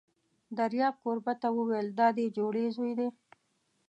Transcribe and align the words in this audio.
دریاب 0.57 0.95
کوربه 1.03 1.33
ته 1.41 1.47
وویل: 1.57 1.87
دا 1.99 2.07
دې 2.17 2.25
جوړې 2.37 2.65
زوی 2.75 2.91
دی! 2.99 3.07